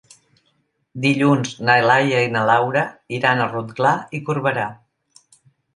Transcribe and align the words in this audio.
Dilluns 1.03 1.51
na 1.67 1.75
Laia 1.89 2.23
i 2.29 2.33
na 2.37 2.47
Laura 2.53 2.85
iran 3.19 3.45
a 3.45 3.49
Rotglà 3.53 3.95
i 4.21 4.25
Corberà. 4.31 4.71